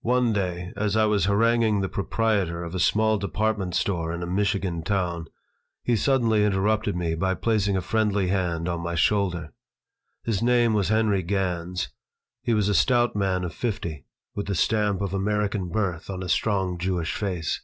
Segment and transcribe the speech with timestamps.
[0.00, 4.26] One day, as I was haranguing the proprietor of a small department store in a
[4.26, 5.26] Michigan town,
[5.82, 9.52] he suddenly interrupted me by placing a friendly hand on my shoulder.
[10.24, 11.90] His name was Henry Gans.
[12.42, 16.30] He was a stout man of fifty, with the stamp of American birth on a
[16.30, 17.60] strong Jewish face.